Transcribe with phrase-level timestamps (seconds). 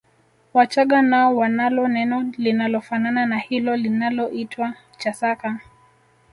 [0.53, 5.59] Wachaga nao wanalo neno linalofanana na hilo linaloitwa Chasaka